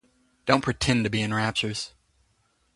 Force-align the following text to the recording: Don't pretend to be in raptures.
Don't 0.47 0.63
pretend 0.63 1.03
to 1.03 1.11
be 1.11 1.21
in 1.21 1.31
raptures. 1.31 1.93